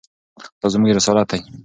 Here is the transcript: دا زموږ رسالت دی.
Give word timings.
دا 0.59 0.67
زموږ 0.73 0.89
رسالت 0.97 1.27
دی. 1.31 1.39